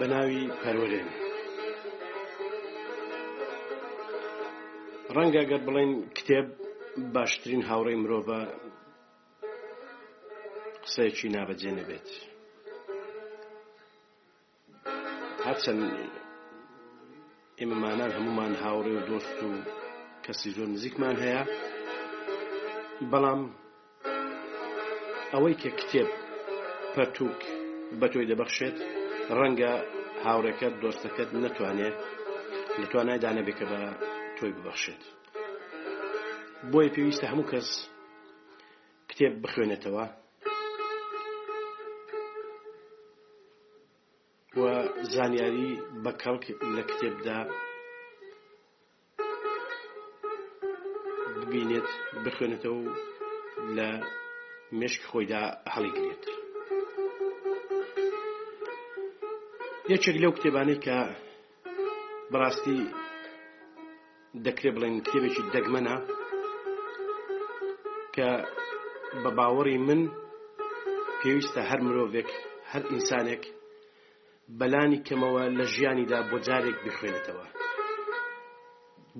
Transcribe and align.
بە 0.00 0.06
ناوی 0.12 0.40
پەرۆرێن 0.62 1.08
ڕەنگە 5.16 5.42
گەر 5.50 5.60
بڵێن 5.68 5.92
کتێب 6.16 6.46
باشترین 7.14 7.62
هاوڕێی 7.68 8.00
مرۆڤە 8.02 8.40
قسەیەکی 10.84 11.32
نابەجێ 11.34 11.72
نەبێت 11.78 12.08
هەرچەند 15.46 15.82
ئێمەمانان 17.58 18.10
هەمومان 18.16 18.52
هاوڕێ 18.62 18.92
و 18.96 19.00
دۆست 19.08 19.38
و 19.46 19.48
کەسی 20.24 20.50
زۆر 20.56 20.68
نزیکمان 20.74 21.16
هەیە 21.24 21.42
بەڵام 23.12 23.42
ئەوەی 25.32 25.56
کە 25.62 25.70
کتێب 25.80 26.08
پەرتووک 26.94 27.40
بە 28.00 28.06
تۆی 28.12 28.28
دەبەخشێت 28.32 28.78
ڕەنگە 29.38 29.72
هاوڕەکەت 30.26 30.74
دۆستەکەت 30.82 31.30
نتوانێت 31.44 31.96
لە 32.80 32.86
توانای 32.92 33.22
دانەبێکە 33.24 33.66
بە 33.72 33.80
تۆی 34.36 34.52
ببەخشێت 34.56 35.02
بۆیە 36.70 36.90
پێویستە 36.94 37.26
هەموو 37.30 37.48
کەس 37.52 37.68
کتێب 39.10 39.34
بخوێنێتەوە 39.42 40.04
وە 44.60 44.74
زانیاری 45.14 45.70
بە 46.02 46.12
کەڵک 46.22 46.44
لە 46.76 46.82
کتێبدا 46.90 47.40
ببینێت 51.40 51.88
بخوێنێتەوە 52.24 52.82
لە 53.76 53.88
مشک 54.80 55.02
خۆیدا 55.10 55.42
هەڵیگرێت 55.74 56.24
یەکێک 59.94 60.16
لەو 60.22 60.32
کتێبانەی 60.36 60.78
کە 60.84 60.96
بەڕاستی 62.32 62.78
دەکرێت 64.46 64.74
بڵێن 64.76 64.94
کتێبێکی 65.06 65.42
دەگمەنە 65.54 65.96
کە 68.14 68.30
بە 69.22 69.30
باوەڕی 69.38 69.78
من 69.88 70.02
پێویستە 71.20 71.60
هەر 71.70 71.80
مرۆڤێک 71.86 72.28
هەر 72.70 72.82
ئینسانێک 72.92 73.42
بەلانی 74.60 74.98
کەمەوە 75.06 75.44
لە 75.58 75.64
ژیانیدا 75.74 76.18
بۆ 76.30 76.36
جارێک 76.46 76.78
بخوێنێتەوە 76.84 77.46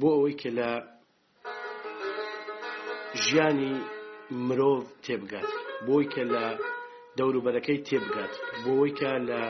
بۆ 0.01 0.09
ئەوەی 0.15 0.37
کە 0.41 0.51
لە 0.59 0.71
ژیانی 3.25 3.75
مرۆڤ 4.47 4.81
تێبگات 5.05 5.49
بۆی 5.87 6.07
کە 6.15 6.23
لە 6.35 6.45
دەوروبەرەکەی 7.19 7.79
تێبگات 7.89 8.35
بۆی 8.65 8.93
کە 8.99 9.11
لە 9.31 9.43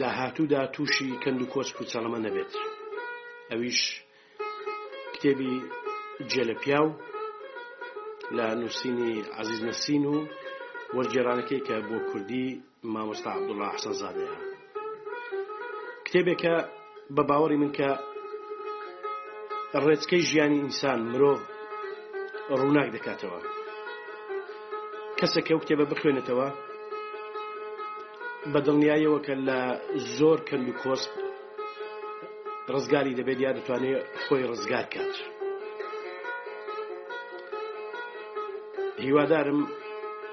داهاتوودا 0.00 0.62
تووشی 0.74 1.08
کەند 1.24 1.40
و 1.42 1.46
کۆچ 1.52 1.68
و 1.80 1.84
چەڵەمە 1.92 2.18
نەبێت 2.26 2.52
ئەویش 3.50 3.80
کتێبی 5.14 5.52
جێلەپیاو 6.32 6.88
لە 8.36 8.46
نووسینی 8.60 9.12
عزیز 9.40 9.60
نەسین 9.68 10.04
و 10.12 10.16
وەرجێرانەکەی 10.96 11.64
کە 11.66 11.76
بۆ 11.88 11.98
کوردی 12.10 12.46
مامۆستا 12.92 13.30
عبدوڵە 13.36 13.66
حسن 13.74 13.94
زادەیە 14.00 14.36
کتێبێکە 16.06 16.54
بە 17.16 17.22
باوەری 17.28 17.56
من 17.62 17.72
کە 17.78 17.90
ڕێچکەی 19.84 20.26
ژیانی 20.28 20.58
ئینسان 20.62 21.00
مرۆڤ 21.12 21.40
ڕووناک 22.60 22.88
دەکاتەوە 22.96 23.40
کەسەکە 25.18 25.52
و 25.54 25.62
کتێبە 25.64 25.84
بخوێنێتەوە 25.92 26.48
بە 28.52 28.60
دڵنیایەوە 28.66 29.18
کە 29.26 29.34
لە 29.48 29.58
زۆر 30.18 30.38
کەند 30.48 30.66
و 30.68 30.72
کۆسپ 30.82 31.12
ڕزگاری 32.74 33.16
دەبێت 33.18 33.38
یا 33.46 33.50
دەتوانێت 33.56 33.98
خۆی 34.24 34.44
ڕزگار 34.50 34.86
کات. 34.94 35.14
هیوادارم 39.04 39.60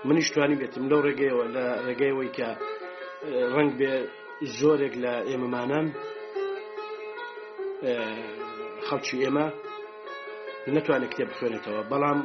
منیش 0.07 0.27
توانی 0.33 0.55
بێتم 0.61 0.85
لەو 0.91 1.01
ڕێگەیەوە 1.05 1.45
لە 1.55 1.65
ڕێگەیەوەی 1.87 2.31
کە 2.37 2.49
ڕنگ 3.55 3.71
بێ 3.79 3.93
زۆرێک 4.59 4.93
لە 5.03 5.13
ئێمەمانان 5.29 5.87
خەڵکی 8.87 9.17
ئێمە 9.23 9.47
نەتوانێت 10.75 11.11
کتێب 11.13 11.29
بخوێنێتەوە 11.31 11.81
بەڵام 11.91 12.19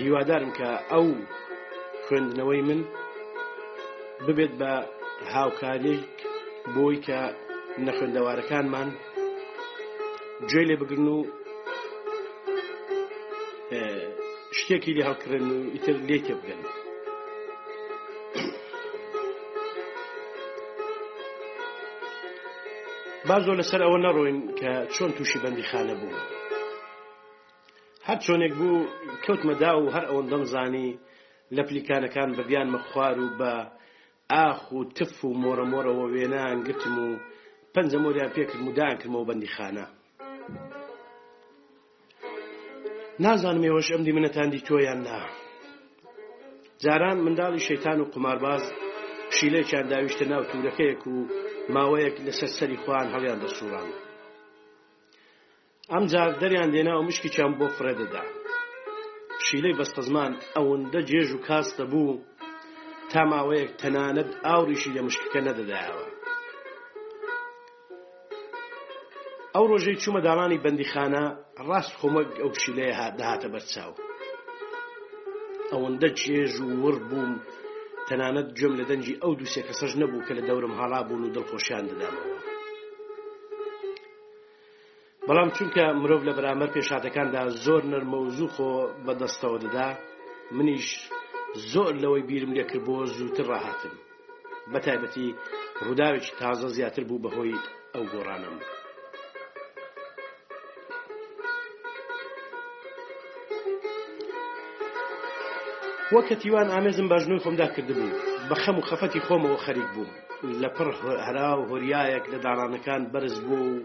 هیوادارم 0.00 0.50
کە 0.58 0.68
ئەو 0.90 1.06
خوێندنەوەی 2.04 2.62
من 2.68 2.80
ببێت 4.26 4.52
بە 4.60 4.72
هاوکاریک 5.34 6.02
بۆی 6.74 6.98
کە 7.06 7.20
نەخوێندەوارەکانمان 7.86 8.88
گوێ 10.50 10.62
لێ 10.68 10.76
بگرن 10.80 11.08
و 11.16 11.20
شتێکی 14.58 14.92
لێ 14.96 15.02
هەڵکردن 15.08 15.44
و 15.54 15.58
ئیتر 15.74 15.96
لێ 16.08 16.18
تێبگەن. 16.26 16.60
بازۆ 23.28 23.52
لەسەر 23.60 23.80
ئەوە 23.86 23.98
نەڕۆین 24.04 24.38
کە 24.60 24.72
چۆن 24.94 25.10
تووشی 25.16 25.38
بەندی 25.42 25.64
خانە 25.70 25.94
بوو. 26.00 26.18
هەر 28.08 28.18
چۆنێک 28.24 28.52
بوو 28.60 28.88
کەوتمەدا 29.24 29.72
و 29.78 29.92
هەر 29.94 30.04
ئەوەندەم 30.10 30.44
زانی 30.52 30.88
لە 31.56 31.62
پلیکانەکان 31.68 32.30
بەبیان 32.38 32.68
مەخوار 32.74 33.14
و 33.20 33.26
بە 33.40 33.52
ئاخ 34.34 34.72
و 34.72 34.84
تف 34.98 35.24
و 35.24 35.28
مۆرە 35.42 35.64
مۆرەوە 35.72 36.06
وێنان 36.14 36.58
گرتم 36.66 36.94
و 37.06 37.08
پەنجە 37.74 37.98
مۆریان 38.04 38.30
پێکردم 38.36 38.66
و 38.68 38.72
داکردمەوە 38.80 39.26
بەندی 39.28 39.50
خانە 39.56 39.86
نازانم 43.24 43.62
ێوەش 43.68 43.88
ئەم 43.92 44.02
دیمنەتاندی 44.08 44.64
تۆیان 44.68 44.98
نا 45.08 45.20
جاران 46.82 47.18
منداڵی 47.24 47.64
شەیتان 47.68 47.98
و 48.00 48.04
قمارباز 48.14 48.62
شیلەیان 49.38 49.86
داویشتە 49.92 50.24
ناو 50.32 50.42
تورەکەیەک 50.50 51.02
و 51.12 51.14
ماوەیەک 51.74 52.16
لەسەر 52.26 52.50
سەری 52.58 52.78
خوان 52.84 53.06
هەڵیان 53.14 53.38
دەسووران 53.46 53.88
ئەم 55.92 56.04
جار 56.12 56.30
دەریان 56.40 56.70
دێنا 56.74 56.94
و 56.98 57.02
مشکی 57.06 57.28
چیان 57.34 57.52
بۆ 57.58 57.66
فرەدەدا 57.78 58.22
شیلەی 59.46 59.78
بەستەزمان 59.80 60.32
ئەوەندە 60.56 61.00
جێژ 61.08 61.28
و 61.34 61.42
کاستە 61.48 61.84
بوو 61.92 62.14
تا 63.14 63.24
ماوەیەک 63.32 63.70
تەنانەت 63.82 64.30
ئاوریشی 64.50 64.92
لە 64.96 65.00
مشکەکە 65.08 65.40
نەدەدایەوە 65.48 66.06
ئەو 69.54 69.64
ڕۆژەی 69.70 70.00
چوومە 70.02 70.20
داڵانی 70.26 70.62
بەندیخانە 70.64 71.24
ڕاست 71.68 71.92
خۆمەک 72.00 72.28
ئەو 72.40 72.50
پشیلەیە 72.54 73.06
دەهاتە 73.18 73.48
بەرچاو 73.54 73.92
ئەوەندە 75.72 76.10
چێژ 76.20 76.52
و 76.60 76.66
ور 76.84 76.96
بووم 77.10 77.32
تەنانەت 78.08 78.48
گوێم 78.58 78.74
لە 78.80 78.84
دەنجی 78.90 79.16
ئەو 79.22 79.32
دووسێ 79.40 79.62
کەسەش 79.68 79.92
نەبوو 80.00 80.24
کە 80.26 80.32
لە 80.38 80.42
دەورم 80.48 80.74
هەڵا 80.80 81.00
بوون 81.08 81.22
و 81.24 81.32
دڵخۆشیان 81.36 81.84
دەدامەوە 81.90 82.38
بەڵام 85.26 85.50
چونکە 85.56 85.84
مرۆڤ 86.02 86.22
لە 86.28 86.32
بەرامبەر 86.36 86.70
پێشاتەکاندا 86.76 87.42
زۆر 87.64 87.82
نەرمەوزوو 87.92 88.52
خۆ 88.54 88.68
بەدەستەوە 89.06 89.58
دەدا 89.64 89.88
منیش 90.56 90.86
زۆر 91.72 91.94
لەوەی 92.02 92.22
بیرم 92.28 92.50
لێ 92.56 92.64
کرد 92.70 92.84
بۆ 92.86 92.94
زووتر 93.16 93.44
ڕاهاتم 93.50 93.94
بەتایبەتی 94.72 95.26
ڕووداوێکی 95.86 96.32
تازە 96.40 96.68
زیاتر 96.76 97.02
بوو 97.08 97.22
بەهۆی 97.24 97.58
ئەو 97.94 98.04
گۆڕانم. 98.12 98.56
وەکە 106.14 106.34
تیوان 106.42 106.68
ئامێزم 106.74 107.06
بەژنوی 107.12 107.42
خۆمدا 107.44 107.66
کردبوو 107.74 108.16
بە 108.48 108.54
خەم 108.62 108.76
و 108.78 108.82
خەفەتی 108.88 109.20
خۆمەوە 109.26 109.62
خەریک 109.66 109.88
بووم 109.94 110.10
لە 110.62 110.68
پڕ 110.76 110.88
هەرا 111.26 111.50
و 111.58 111.64
هۆریایەک 111.70 112.24
لە 112.32 112.38
دارانەکان 112.44 113.02
بەرز 113.12 113.36
بوو 113.46 113.68
و 113.78 113.82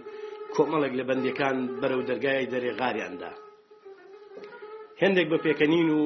کۆمەڵێک 0.56 0.94
لە 1.00 1.04
بەندەکان 1.10 1.57
بەرەو 1.81 2.01
دەرگای 2.10 2.50
دەرێ 2.54 2.72
غاریاندا 2.80 3.31
هەندێک 5.01 5.27
بە 5.31 5.38
پێکەنین 5.45 5.89
و 6.00 6.01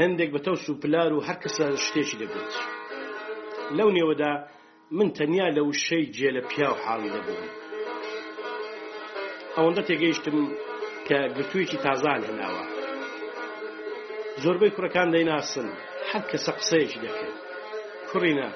هەندێک 0.00 0.30
بە 0.34 0.40
تەوس 0.46 0.64
و 0.70 0.78
پلار 0.82 1.10
و 1.14 1.24
هەر 1.28 1.38
کەسە 1.42 1.66
شتێکی 1.86 2.16
دەبێت 2.22 2.52
لەو 3.78 3.88
نێوەدا 3.96 4.32
من 4.98 5.08
تەنیا 5.18 5.48
لە 5.56 5.62
وشەی 5.68 6.04
جێ 6.16 6.30
لە 6.36 6.42
پیا 6.50 6.70
و 6.72 6.76
حاڵی 6.84 7.14
دەبووم 7.16 7.48
ئەوەندە 9.56 9.82
تێگەیشتم 9.88 10.38
کە 11.08 11.18
گرتوویکی 11.36 11.78
تازان 11.84 12.20
هێناوە 12.28 12.64
زۆربەی 14.42 14.74
کوڕەکان 14.76 15.08
دەیناسن 15.14 15.68
هەر 16.10 16.22
کەسە 16.30 16.50
قسەیەکی 16.58 17.00
دەکرێت 17.04 17.36
کوڕینە 18.10 18.48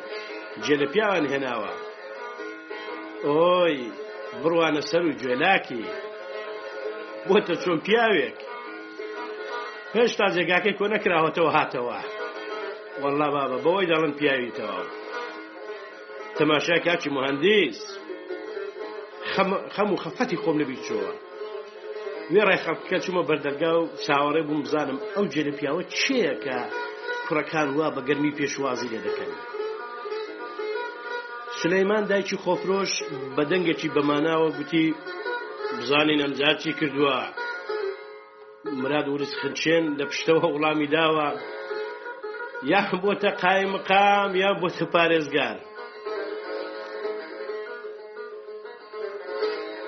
جێ 0.65 0.75
لە 0.83 0.87
پیاوان 0.93 1.25
هێناوە 1.33 1.71
ئۆی 3.29 3.79
بڕوانە 4.43 4.83
سەر 4.91 5.03
و 5.07 5.13
گوێلاکی 5.21 5.83
بۆتە 7.27 7.55
چۆن 7.63 7.79
پیاوێک 7.87 8.39
هێشتا 9.99 10.27
جێگاکەی 10.35 10.77
کۆ 10.79 10.87
نەکراوەتەوە 10.95 11.51
هاتەوە 11.59 11.99
وەڵا 13.03 13.29
بابە 13.35 13.59
بەوەی 13.65 13.89
دەڵن 13.93 14.13
پیاویتەوە 14.19 14.81
تەماشا 16.39 16.77
کاچی 16.87 17.11
مهندیس 17.17 17.81
خەم 19.75 19.89
و 19.95 20.01
خەفەتی 20.03 20.41
خۆم 20.43 20.57
نەبی 20.63 20.83
چۆوە 20.87 21.13
وێ 22.33 22.43
ڕێخەکە 22.49 22.97
چوومە 23.05 23.23
بەردەرگا 23.29 23.73
و 23.79 23.85
چاوەڕێ 24.05 24.43
بووم 24.49 24.61
بزانم 24.65 24.99
ئەو 25.15 25.25
جێرە 25.33 25.53
پیاوە 25.59 25.83
چەیە 26.01 26.35
کە 26.45 26.59
کوڕەکان 27.27 27.69
وا 27.79 27.89
بە 27.95 28.01
گەرمی 28.09 28.37
پێشوازی 28.39 28.91
لێ 28.93 29.01
دەکەن 29.07 29.33
سلەیمان 31.61 32.05
دایکی 32.11 32.37
خۆفرۆش 32.45 32.93
بە 33.37 33.43
دەنگێکی 33.51 33.89
بەماناوە 33.97 34.51
گوتی 34.59 34.85
بزانین 35.79 36.21
ئەمجار 36.25 36.55
چی 36.63 36.71
کردووە 36.79 37.19
مراد 38.65 39.09
ورس 39.09 39.33
خچێن 39.41 39.85
لە 39.99 40.05
پشتەوە 40.11 40.47
وڵامی 40.55 40.89
داوە 40.95 41.29
یا 42.73 42.81
بۆتە 43.03 43.31
قای 43.43 43.65
مقام 43.75 44.31
یا 44.43 44.51
بۆتە 44.63 44.85
پارێزگار 44.95 45.59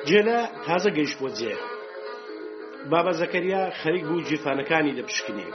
جێلە 0.08 0.40
تازە 0.66 0.90
گەیشت 0.96 1.16
بۆ 1.20 1.28
جێ 1.38 1.54
بابا 2.90 3.12
زەکەریا 3.22 3.62
خەریک 3.80 4.04
بوو 4.08 4.24
جیفانەکانی 4.28 4.96
دەپشکنی 4.98 5.48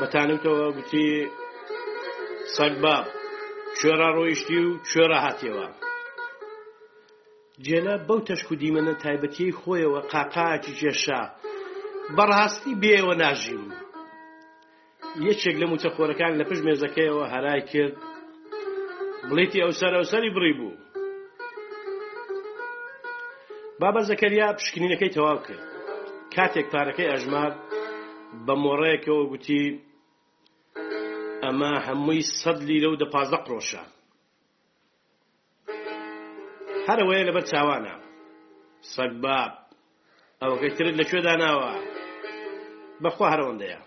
بەتانمتەوە 0.00 0.66
گوتی 0.76 1.10
سەگ 2.56 2.74
باب 2.84 3.06
کوێرا 3.78 4.08
ڕۆیشتی 4.16 4.58
و 4.66 4.72
کوێرا 4.90 5.18
هاتیەوە 5.26 5.66
جێلە 7.64 7.94
بەو 8.06 8.20
تەشک 8.28 8.48
و 8.52 8.58
دیمەنە 8.60 8.94
تایبەتی 9.02 9.56
خۆیەوە 9.60 10.00
قاقاکی 10.12 10.74
جێشا 10.80 11.22
بەڕاستی 12.16 12.74
بێەوە 12.82 13.14
ناژیم 13.22 13.64
یەکێک 15.28 15.56
لە 15.62 15.66
موچەخۆرەکان 15.70 16.32
لە 16.40 16.44
پشت 16.48 16.62
مێزەکەیەوە 16.66 17.24
هەرای 17.34 17.62
کرد 17.70 17.94
بڵێتی 19.28 19.62
ئەوسەر 19.64 19.92
ئەوسەری 19.96 20.34
بڕی 20.36 20.54
بوو 20.58 20.74
بابە 23.80 24.00
زەکەریا 24.10 24.48
پشکنینەکەی 24.58 25.14
تەواو 25.16 25.38
کرد 25.46 25.62
کاتێک 26.34 26.66
پارەکەی 26.72 27.10
ئەژمار 27.12 27.52
بە 28.46 28.54
مۆڕەیەکەوە 28.62 29.24
گوتی 29.32 29.64
ئەمە 31.44 31.72
هەمووی 31.86 32.26
سەد 32.40 32.58
لیرە 32.68 32.88
و 32.90 32.98
دە 33.02 33.06
پازدە 33.12 33.38
قڕۆشە 33.46 33.82
هەرەوەیە 36.86 37.26
لەبەر 37.28 37.44
چاوانە 37.50 37.94
سەگباب 38.94 39.52
ئەوەکەی 40.42 40.72
ترت 40.76 40.94
لەکوێدا 41.00 41.34
ناوە 41.44 41.72
بەخوا 43.04 43.26
هەرەوەندەیە 43.32 43.78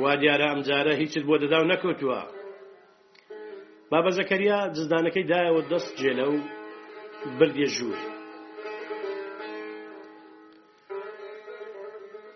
وا 0.00 0.12
دیارە 0.20 0.46
ئەمجارە 0.50 0.92
هیچت 1.02 1.22
بۆ 1.28 1.34
دەداو 1.42 1.64
نەکەوتووە 1.72 2.20
بابە 3.90 4.10
زەکەریا 4.18 4.58
جزدانەکەی 4.76 5.28
دایەوە 5.32 5.62
دەست 5.72 5.90
جێلە 6.00 6.26
و 6.32 6.36
بردێ 7.38 7.68
ژوور 7.76 8.00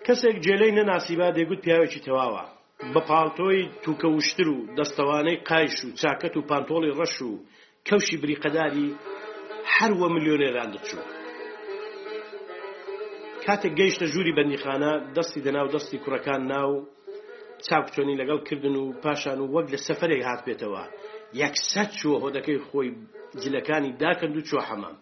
کەسێک 0.06 0.36
جێلەی 0.44 0.76
نەناسیبا 0.78 1.28
دەیگوت 1.36 1.60
پیاوێکی 1.64 2.04
تەواوە 2.06 2.44
بە 2.92 3.00
پاڵتۆی 3.08 3.62
تووکە 3.82 4.08
وشتر 4.16 4.48
و 4.54 4.58
دەستەوانەی 4.76 5.42
قایش 5.48 5.76
و 5.84 5.94
چاکەت 6.00 6.34
و 6.36 6.46
پانتۆڵی 6.50 6.96
ڕەش 6.98 7.16
و 7.28 7.30
کەوشی 7.86 8.16
بریقەداری 8.22 8.88
هەروە 9.76 10.06
ملیۆنێران 10.14 10.70
دەچوو 10.74 11.04
کاتێک 13.48 13.74
گەیشتە 13.80 14.06
ژووری 14.12 14.36
بەندیخانە 14.38 14.92
دەستی 15.16 15.40
دەناو 15.46 15.68
دەستی 15.74 16.02
کوڕەکان 16.04 16.42
ناو 16.52 16.70
چاکچۆنی 17.66 18.18
لەگەڵ 18.20 18.40
کردن 18.48 18.76
و 18.80 18.84
پاشان 19.04 19.38
و 19.40 19.46
وەک 19.54 19.66
لە 19.72 19.78
سەفرێک 19.86 20.22
هات 20.28 20.40
بێتەوە 20.46 20.82
یەکسە 21.42 21.82
چوە 21.98 22.16
هۆدەکەی 22.24 22.60
خۆی 22.66 22.88
جلەکانی 23.42 23.90
داکەند 24.02 24.34
و 24.38 24.46
چوە 24.48 24.60
حەمام 24.68 24.96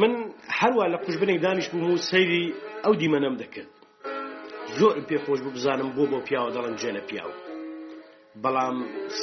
من 0.00 0.12
هەروە 0.60 0.84
لە 0.92 0.98
قوشبنێک 1.04 1.38
دانیش 1.44 1.68
بووم 1.72 1.92
و 1.94 2.02
سەیری 2.10 2.44
ئەو 2.84 2.92
دیمەنەم 3.00 3.34
دەکرد 3.42 3.72
زۆر 4.78 4.96
پێخۆش 5.08 5.40
بوو 5.44 5.54
بزانم 5.56 5.88
بۆ 5.96 6.04
بۆ 6.10 6.18
پیاوە 6.26 6.50
دەڵم 6.56 6.74
جێنە 6.80 7.02
پیاوە 7.08 7.36
بەڵام 8.42 8.76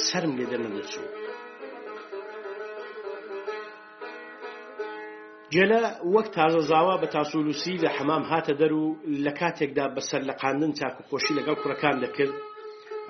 سرم 0.06 0.32
لێ 0.38 0.46
دەنەدەچوو 0.52 1.08
گەلە 5.56 5.80
وەک 6.14 6.28
تازە 6.36 6.60
زاوا 6.70 6.94
بە 7.02 7.06
تاسوولوسی 7.16 7.80
لە 7.84 7.88
حەمام 7.96 8.24
هاتە 8.30 8.52
دەر 8.60 8.72
و 8.82 8.84
لە 9.24 9.32
کاتێکدا 9.40 9.86
بەسەر 9.96 10.22
لە 10.28 10.34
قاندن 10.42 10.72
چاکو 10.78 11.02
خۆشی 11.08 11.36
لەگەڵ 11.38 11.56
کوڕەکان 11.62 11.96
دەکرد 12.04 12.34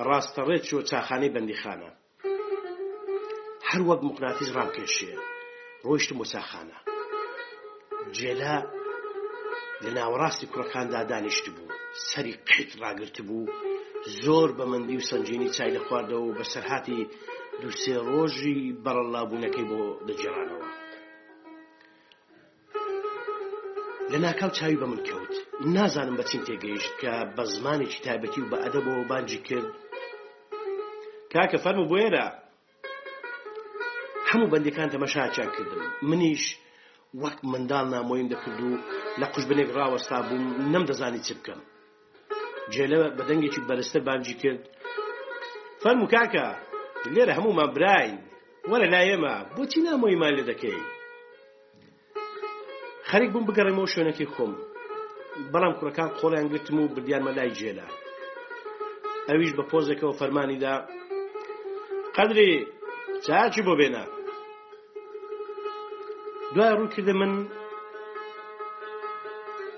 ڕاستەڕێت 0.09 0.63
چۆ 0.69 0.77
چاخانەی 0.91 1.33
بەندیخانە 1.35 1.91
هەر 3.71 3.83
وەک 3.89 4.01
مقناتیز 4.09 4.51
ڕامکێشێ 4.57 5.13
ڕۆیشتم 5.87 6.19
وچاخانە 6.21 6.79
جێلا 8.19 8.57
لە 9.85 9.91
ناوەڕاستی 9.99 10.47
کوڕەکاندا 10.53 11.01
دانیشت 11.11 11.47
بوو 11.55 11.75
سەری 12.11 12.35
قیت 12.49 12.71
ڕاگررت 12.83 13.19
بوو 13.29 13.53
زۆر 14.25 14.49
بە 14.59 14.65
مندی 14.73 14.97
و 14.99 15.07
سنجینی 15.11 15.51
چای 15.57 15.75
لە 15.77 15.81
خواردەوە 15.89 16.33
بە 16.39 16.45
سەرهاتی 16.53 17.01
دووسێ 17.61 17.95
ڕۆژی 18.09 18.59
بەرەڵابوونەکەی 18.85 19.67
بۆ 19.71 19.81
دەجێرانەوە 20.09 20.67
لە 24.13 24.19
ناکاو 24.27 24.51
چاوی 24.59 24.77
بە 24.83 24.87
من 24.93 25.01
کەوت 25.07 25.33
نازانم 25.77 26.17
بەچین 26.21 26.43
تێگەیشت 26.49 26.93
کە 27.01 27.13
بە 27.37 27.45
زمانێکی 27.55 28.01
تایبەتی 28.07 28.41
و 28.43 28.49
بە 28.51 28.57
ئەدەبەوە 28.65 29.05
بانجی 29.11 29.39
کرد 29.49 29.71
کاکە 31.35 31.59
فەرمو 31.65 31.89
بۆێرە 31.91 32.27
هەموو 34.31 34.51
بەندەکان 34.53 34.89
تەمەشاچان 34.95 35.49
کردم 35.57 35.81
منیش 36.11 36.45
وەک 37.23 37.39
منداڵ 37.53 37.87
نامۆیم 37.95 38.29
دەکرد 38.33 38.61
و 38.69 38.73
لە 39.21 39.27
قوش 39.33 39.45
بنێک 39.51 39.71
ڕاوەستا 39.79 40.19
بووم 40.29 40.45
نەمدەزانی 40.73 41.25
چ 41.27 41.29
بکەم 41.39 41.61
جێلە 42.75 42.99
بە 43.17 43.23
دەنگێکی 43.29 43.67
بەرزتر 43.69 44.01
بانجی 44.09 44.35
کرد 44.43 44.63
فەرمو 45.83 46.07
کاکە 46.15 46.47
لێرە 47.15 47.33
هەموومان 47.39 47.71
براین 47.77 48.15
وەرە 48.71 48.87
لایەمە 48.95 49.35
بۆچی 49.57 49.81
نامۆیمان 49.87 50.35
لێ 50.39 50.45
دەکەی 50.53 50.81
خەریک 53.13 53.31
بووم 53.33 53.45
بگەڕێمەوە 53.49 53.93
شوێنەکەی 53.93 54.33
خۆم 54.35 54.53
بەڵام 55.53 55.75
کوڕەکان 55.79 56.11
قۆڵیان 56.19 56.47
گرتم 56.53 56.77
و 56.81 56.89
بردیانمە 56.95 57.33
لای 57.37 57.55
جێلا 57.59 57.87
ئەویش 59.29 59.53
بە 59.59 59.63
پۆزێکەوە 59.71 60.19
فەرمانیدا 60.21 60.75
قەدری 62.17 62.51
چاچی 63.25 63.63
بۆ 63.67 63.73
بێنە 63.81 64.05
دوای 66.55 66.77
ڕووکردە 66.79 67.15
من 67.21 67.33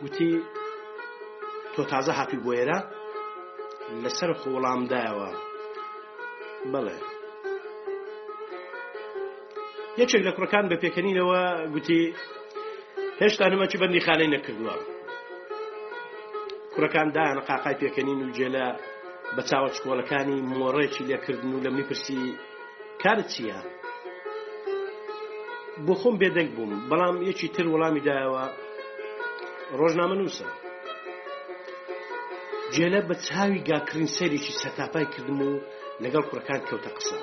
گوتی 0.03 0.31
تۆ 1.75 1.81
تازە 1.93 2.13
هاپی 2.19 2.39
بۆ 2.45 2.51
ئێرە 2.59 2.79
لەسەر 4.03 4.31
خۆڵامدایەوە 4.41 5.29
بڵێ 6.73 6.99
یەکێک 10.01 10.23
لە 10.29 10.33
کوڕەکان 10.37 10.65
بە 10.71 10.77
پێکەنینەوە 10.83 11.41
گوتی 11.75 12.03
هێشتا 13.25 13.47
نمەکی 13.53 13.79
بەندی 13.83 14.03
خانەی 14.07 14.31
نەکردووە 14.35 14.77
کوڕەکان 16.73 17.09
دایانە 17.17 17.43
قاقای 17.49 17.77
پێکەنین 17.81 18.21
و 18.23 18.35
جێلە 18.39 18.67
بە 19.37 19.43
چاوە 19.49 19.69
چکۆڵەکانی 19.77 20.45
مۆڕێکی 20.51 21.07
لێکردن 21.09 21.51
و 21.55 21.63
لەمنی 21.65 21.85
پرسی 21.89 22.21
کارت 23.03 23.27
چییە 23.33 23.61
بۆ 25.87 25.95
خۆم 26.01 26.15
بێدەنگ 26.21 26.51
بووم 26.57 26.73
بەڵام 26.91 27.17
یەکی 27.31 27.49
تر 27.55 27.67
وەڵامی 27.73 28.05
دایەوە 28.09 28.45
ڕۆژنامە 29.79 30.17
نووسە 30.21 30.49
جێلە 32.75 33.01
بە 33.09 33.15
چاوی 33.27 33.61
گاکردن 33.69 34.07
سەرێکی 34.19 34.53
سەتاپای 34.63 35.07
کردم 35.15 35.39
و 35.49 35.53
لەگەڵ 36.05 36.25
کوڕەکان 36.31 36.61
کەوتە 36.69 36.91
قسە 36.97 37.19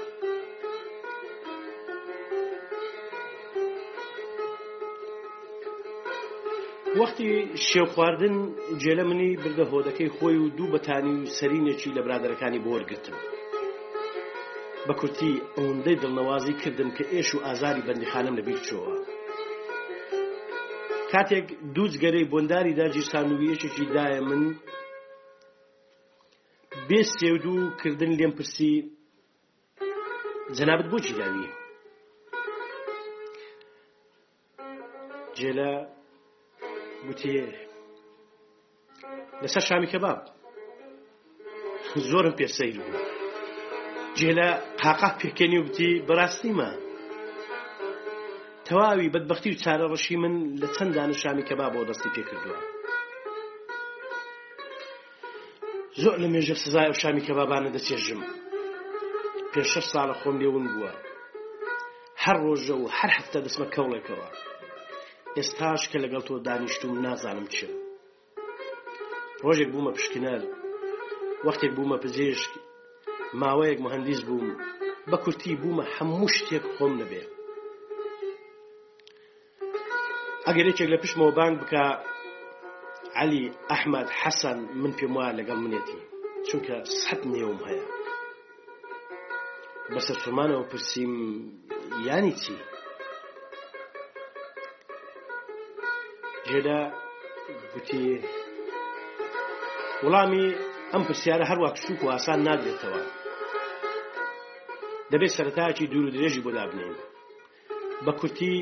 وەختی 7.01 7.31
شێو 7.69 7.85
خواردن 7.93 8.35
جێلە 8.83 9.05
منی 9.09 9.31
بردە 9.43 9.65
هۆدەکەی 9.71 10.13
خۆی 10.15 10.37
و 10.43 10.49
دوو 10.57 10.71
بەتانی 10.73 11.13
و 11.21 11.25
سەرینێکی 11.37 11.91
لە 11.97 12.01
برادەکانی 12.05 12.63
بۆوەرگتم 12.63 13.17
بە 14.87 14.93
کورتی 14.99 15.31
ئەوەندەی 15.57 15.99
دڵنەوازی 16.01 16.53
کردم 16.63 16.89
کە 16.97 17.03
ئێش 17.13 17.29
و 17.35 17.43
ئازاری 17.45 17.85
بەندیخانم 17.87 18.35
لەبیر 18.39 18.59
چۆوە 18.67 18.93
کاتێک 21.11 21.45
دووجگەرەی 21.75 22.29
بۆنداری 22.33 22.73
داجی 22.79 23.01
سانوویەشێکی 23.11 23.85
دایە 23.95 24.21
من 24.29 24.43
بێ 26.87 26.99
سێودوو 27.17 27.57
کردن 27.83 28.11
لێم 28.19 28.31
پرسی 28.37 28.73
جەنابەت 30.57 30.87
بۆچی 30.93 31.13
داوی 31.19 31.47
جێلە 35.39 35.71
گوتێ 37.05 37.37
لەسەر 39.43 39.63
شامی 39.69 39.89
کەباب 39.93 40.19
زۆرم 42.09 42.33
پێسەیر 42.39 42.77
بوو 42.85 43.05
جێلە 44.17 44.49
قاقا 44.81 45.09
پێکەنی 45.21 45.59
وتی 45.65 45.89
بەڕاستیمە 46.07 46.69
تەواوی 48.67 49.11
بەدبختی 49.13 49.49
و 49.53 49.59
چارە 49.63 49.85
ڕەشی 49.91 50.15
من 50.23 50.33
لە 50.61 50.67
چەند 50.75 50.91
دانە 50.97 51.15
شامی 51.21 51.43
کەباب 51.49 51.71
بۆ 51.75 51.81
دەستی 51.89 52.13
پێکردووە 52.15 52.61
زۆر 56.01 56.15
لە 56.23 56.27
مێژە 56.33 56.55
سزای 56.63 56.89
و 56.91 56.99
شامی 57.01 57.23
کەبابانە 57.27 57.69
دەچێژم 57.75 58.21
پێ 59.51 59.63
شەش 59.71 59.85
ساڵە 59.93 60.15
خۆم 60.21 60.35
لێون 60.41 60.65
بووە 60.73 60.93
هەر 62.23 62.37
ڕۆژە 62.45 62.75
و 62.77 62.85
هەر 62.97 63.09
هەفتە 63.17 63.39
دەسمە 63.45 63.67
کەوڵێکەوە 63.75 64.27
ئێستاش 65.39 65.81
کە 65.91 65.97
لەگەڵ 66.03 66.21
تۆ 66.27 66.33
دانیشتوم 66.47 66.93
نازانم 67.05 67.47
چە 67.55 67.67
ڕۆژێک 69.45 69.69
بوومە 69.73 69.91
پشکنەر 69.97 70.41
وەختێک 71.45 71.71
بوومە 71.77 71.97
پزیشک 72.03 72.51
ماوەیەک 73.41 73.79
مهندیز 73.85 74.21
بووم 74.27 74.49
بە 75.09 75.17
کورتی 75.23 75.53
بوومە 75.61 75.85
هەموو 75.95 76.33
شتێک 76.37 76.63
خۆم 76.73 76.93
نەبێ 77.01 77.23
ئەگەرێکێک 80.47 80.89
لە 80.93 80.97
پشمەوە 81.03 81.33
بانگ 81.37 81.55
بکە 81.61 81.83
علی 83.21 83.43
ئەحمد 83.71 84.07
حەسەن 84.19 84.59
من 84.81 84.91
پێم 84.97 85.13
وایە 85.17 85.37
لەگەڵ 85.39 85.57
منێتی 85.63 86.01
چونکە 86.47 86.75
سەد 87.01 87.21
نێوم 87.33 87.59
هەیە 87.69 87.85
بەسەر 89.95 90.17
سومانەوە 90.25 90.65
پرسییم 90.71 91.13
ینی 92.07 92.33
چی؟ 92.43 92.55
ژێدا 96.53 96.79
گوتی 97.73 98.05
وڵامی 100.05 100.45
ئەم 100.91 101.03
پرسیارە 101.07 101.45
هەروە 101.51 101.69
کشوک 101.75 101.99
و 102.03 102.11
ئاسان 102.13 102.39
نادرێتەوە 102.47 103.03
دەبێت 105.11 105.31
سەرتاکی 105.37 105.89
دوور 105.91 106.05
و 106.07 106.13
درێژی 106.15 106.43
بۆ 106.45 106.51
دابنین 106.57 106.93
بە 108.05 108.11
کورتی 108.19 108.53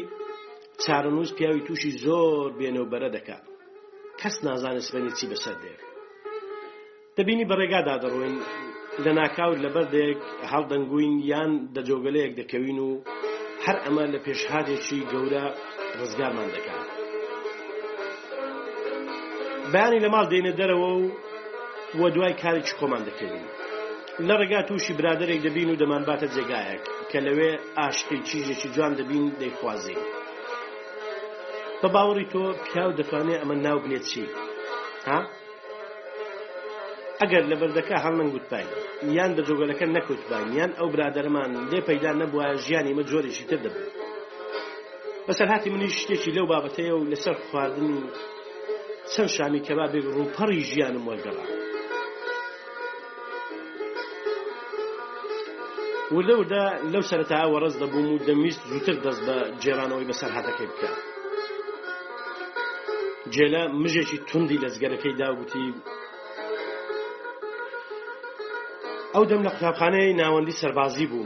چارەنووس 0.83 1.29
پیاوی 1.37 1.65
تووشی 1.67 1.91
زۆر 2.05 2.47
بێنەوبەرە 2.59 3.09
دەکات 3.17 3.43
کەس 4.19 4.35
نازانێت 4.47 4.85
سبەنی 4.89 5.11
چی 5.17 5.25
بەسەر 5.31 5.55
دێ 5.63 5.73
دەبینی 7.17 7.47
بەڕێگادا 7.51 7.95
دەڕۆین 8.03 8.35
لە 9.03 9.11
ناکاوت 9.19 9.59
لە 9.65 9.69
بەردێک 9.75 10.19
هەڵدەنگوین 10.51 11.13
یان 11.31 11.51
دەجۆگەلەیەک 11.75 12.33
دەکەوین 12.39 12.79
و 12.87 12.91
هەر 13.65 13.77
ئەمە 13.85 14.05
لە 14.13 14.19
پێشهادێکی 14.25 15.01
گەورە 15.11 15.45
ڕزگارمان 15.99 16.49
دەکات 16.57 16.84
بەیانی 19.75 20.03
لە 20.05 20.09
ماڵ 20.15 20.25
دێنە 20.31 20.53
دەرەوە 20.59 20.89
و 20.97 21.03
وە 21.99 22.07
دوای 22.15 22.39
کارێکی 22.43 22.73
کۆمان 22.79 23.01
دەکەین 23.09 23.33
لە 24.27 24.33
ڕێگا 24.39 24.61
تووشی 24.67 24.97
برادێک 24.99 25.39
دەبین 25.45 25.69
و 25.71 25.79
دەمانباتە 25.81 26.27
جێگایەک 26.35 26.83
کە 27.11 27.19
لەوێ 27.27 27.51
ئاشتی 27.79 28.19
چیژێکی 28.27 28.69
جوان 28.75 28.93
دەبین 28.99 29.25
دەیخوازی 29.41 29.97
بە 31.81 31.87
باوەڕی 31.95 32.27
تۆ 32.33 32.41
پیاو 32.71 32.91
دەتوانێت 32.99 33.39
ئەمە 33.41 33.55
ناو 33.65 33.77
بنێت 33.83 34.05
چی 34.11 34.23
ها 35.09 35.19
ئەگەر 37.21 37.43
لە 37.51 37.55
بەردەکە 37.61 37.97
هەڵەن 38.05 38.29
گوتبای 38.33 38.65
یان 39.17 39.31
دەجۆگەلەکە 39.37 39.85
نەکوتبان 39.97 40.47
یان 40.59 40.71
ئەو 40.79 40.87
برادەرمان 40.93 41.51
لێ 41.71 41.79
پەیدا 41.89 42.11
نەبووە 42.21 42.47
ژیانی 42.65 42.93
مە 42.97 43.03
جۆرێکی 43.09 43.45
تر 43.49 43.57
دەبن 43.65 43.87
بەسەر 45.27 45.47
هاتی 45.53 45.69
منی 45.73 45.89
شتێکی 46.01 46.31
لەو 46.37 46.45
بابەتەیە 46.51 46.93
و 46.95 47.09
لەسەر 47.11 47.35
خواردن 47.47 47.93
چەند 49.13 49.29
شامی 49.37 49.61
کەبابێک 49.67 50.05
ڕووپەڕی 50.15 50.61
ژیانم 50.71 51.03
وەرگەڕا 51.09 51.45
وردە 56.15 56.33
وردە 56.39 56.63
لەو 56.93 57.03
سەرتاوە 57.11 57.57
ڕست 57.63 57.77
دەبووم 57.83 58.05
و 58.11 58.23
دەمیست 58.27 58.61
زووتر 58.69 58.95
دەست 59.05 59.21
بە 59.27 59.37
جێرانەوەی 59.63 60.07
بەسەر 60.09 60.31
هاتەکەی 60.37 60.67
بکە 60.71 60.89
جێلە 63.33 63.63
مژێکی 63.83 64.17
توندی 64.29 64.61
لەزگەرەکەی 64.63 65.17
داوتی 65.21 65.67
ئەو 69.13 69.25
دەم 69.29 69.41
لە 69.45 69.51
قوتابخانەی 69.55 70.15
ناوەندی 70.21 70.57
سەربازی 70.61 71.07
بوو 71.11 71.25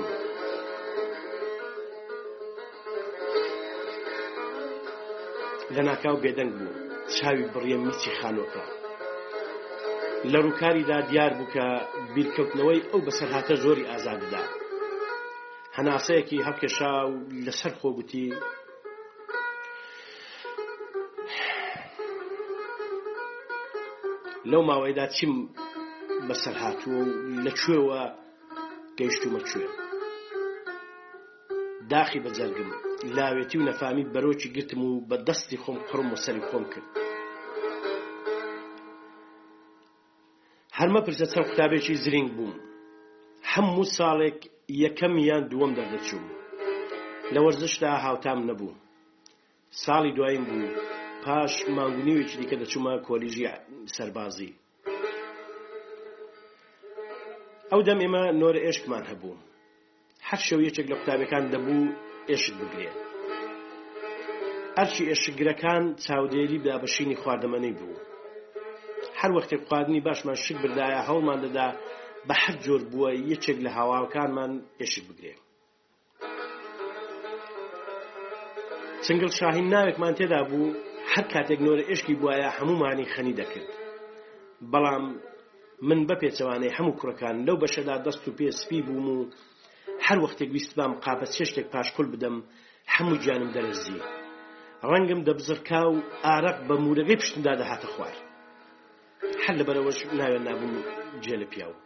لە 5.76 5.82
ناکاو 5.90 6.18
بێدەنگ 6.24 6.54
بوو 6.60 6.74
چاوی 7.18 7.46
بڕیە 7.56 7.78
میچی 7.84 8.12
خانۆکە 8.22 8.64
لە 10.32 10.40
ڕووکاریدا 10.46 10.98
دیار 11.10 11.32
بووکە 11.40 11.68
بیرکەوتنەوەی 12.16 12.84
ئەو 12.92 13.02
بەسەر 13.08 13.30
هاتە 13.36 13.56
زۆری 13.64 13.88
ئازاددا 13.90 14.44
هەناسەیەکی 15.78 16.44
هەڵکێشا 16.48 16.94
و 17.12 17.16
لەسەر 17.46 17.74
خۆگوتی 17.80 18.28
لەو 24.52 24.62
ماوەیدا 24.70 25.06
چیم 25.18 25.34
بەسەر 26.30 26.56
هاتووە 26.64 26.98
و 27.02 27.06
لەکوێوە 27.46 28.02
گەیشتومەکوێ 29.00 29.68
داخی 31.92 32.20
بەجەرگم 32.26 32.72
لاوێتی 33.16 33.58
و 33.60 33.66
نەفامی 33.70 34.06
بەرۆکی 34.14 34.50
گرتم 34.56 34.82
و 34.86 34.92
بە 35.10 35.18
دەستی 35.28 35.58
خۆم 35.64 35.78
قڕم 35.90 36.10
و 36.14 36.22
سەری 36.26 36.44
خۆم 36.50 36.66
کرد 36.74 36.88
هەرمە 40.80 41.02
پرسە 41.08 41.26
چەند 41.34 41.48
قوتابێکی 41.50 41.96
زرینگ 42.04 42.30
بووم 42.38 42.54
هەموو 43.54 43.86
ساڵێک 43.98 44.40
یەکەم 44.84 45.14
یان 45.30 45.44
دووەم 45.52 45.72
دەردەچوم 45.78 46.24
لە 47.34 47.40
وەرزشدا 47.46 47.90
هاوتام 48.06 48.40
نەبوو 48.50 48.78
ساڵی 49.84 50.12
دوایم 50.18 50.44
بوو 50.50 50.70
پاش 51.24 51.54
مانگونیوێکی 51.76 52.38
دیکە 52.40 52.56
دەچوومە 52.62 52.94
کۆلیژی 53.08 53.46
سەربازی 53.96 54.52
ئەو 57.72 57.82
دەم 57.88 58.00
ئێمە 58.04 58.24
نۆرە 58.40 58.60
ئێشکمان 58.68 59.04
هەبوو 59.12 59.38
هەر 60.28 60.40
شەو 60.48 60.60
یەکێک 60.68 60.86
لە 60.92 60.96
قوتابەکان 61.00 61.46
دەبوو 61.54 61.84
ئێشت 62.32 62.54
بگرێ 62.62 62.90
ئەرچی 64.78 65.04
ئێشگرەکان 65.10 65.84
چاودێری 66.06 66.60
دابشینی 66.68 67.18
خواردەمەەی 67.22 67.74
بوو 67.80 68.02
هەر 69.20 69.32
وەختی 69.38 69.58
خواردنی 69.68 70.02
باشمان 70.08 70.38
شک 70.46 70.58
بردایە 70.64 71.02
هەوڵمان 71.08 71.40
دەدا 71.46 71.68
بە 72.28 72.36
حەر 72.44 72.56
جۆر 72.66 72.82
بووە 72.92 73.10
یەکێک 73.32 73.58
لە 73.66 73.70
هاواکانمان 73.78 74.52
ئێشت 74.82 75.04
بگرێ 75.10 75.34
چنگل 79.06 79.32
شاهین 79.40 79.68
ناوێکمان 79.74 80.14
تێدا 80.20 80.40
بوو 80.50 80.76
هەر 81.14 81.26
کاتێک 81.34 81.60
نۆرە 81.68 81.84
ئێشکی 81.90 82.16
بواە 82.22 82.50
هەمومانی 82.58 83.10
خەنی 83.14 83.38
دەکرد 83.40 83.70
بەڵام 84.72 85.06
من 85.88 86.00
بەپێچەوانەی 86.10 86.76
هەموو 86.78 86.98
کوڕەکان 87.00 87.36
لەو 87.48 87.56
بەشەدا 87.64 87.96
دەست 88.06 88.24
و 88.28 88.36
پێسپی 88.38 88.82
بووم 88.88 89.08
و 89.16 89.20
هەر 90.08 90.18
وەختێک 90.24 90.50
ویست 90.56 90.74
بام 90.78 90.92
قابە 91.06 91.28
سێ 91.36 91.44
شتێک 91.50 91.68
پاشکل 91.74 92.06
بدەم 92.14 92.38
هەموو 92.96 93.20
گیانم 93.24 93.52
دەرەزیە 93.56 94.04
ڕەنگم 94.92 95.22
دەبزرکا 95.28 95.82
و 95.94 95.98
ئارەق 96.26 96.58
بە 96.68 96.76
مورەکەی 96.86 97.20
پشتندا 97.22 97.54
دەهاتە 97.62 97.88
خوار 97.94 98.16
هەر 99.44 99.56
لەبەرەوەش 99.60 100.00
ناوێن 100.20 100.44
نابوو 100.48 100.86
جێ 101.24 101.36
لە 101.42 101.48
پیاوە 101.52 101.78